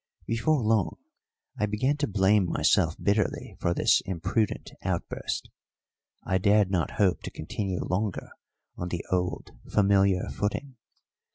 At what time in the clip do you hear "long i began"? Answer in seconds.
0.63-1.95